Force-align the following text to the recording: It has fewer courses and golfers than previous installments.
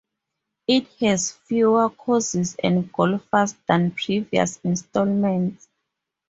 It 0.65 0.87
has 1.01 1.29
fewer 1.33 1.87
courses 1.91 2.55
and 2.63 2.91
golfers 2.91 3.53
than 3.67 3.91
previous 3.91 4.59
installments. 4.63 5.67